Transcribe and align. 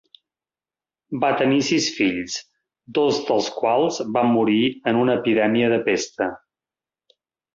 Van 1.23 1.35
tenir 1.41 1.59
sis 1.67 1.89
fills, 1.97 2.37
dos 2.99 3.19
dels 3.29 3.51
quals 3.59 4.01
van 4.17 4.33
morir 4.39 4.63
en 4.93 5.01
una 5.05 5.17
epidèmia 5.21 5.71
de 5.77 5.81
pesta. 5.91 6.33